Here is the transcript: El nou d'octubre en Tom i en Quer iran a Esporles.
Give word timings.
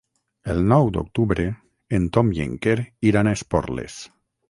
El 0.53 0.61
nou 0.71 0.89
d'octubre 0.95 1.45
en 1.99 2.09
Tom 2.17 2.35
i 2.39 2.43
en 2.49 2.59
Quer 2.67 2.77
iran 3.13 3.31
a 3.35 3.39
Esporles. 3.41 4.05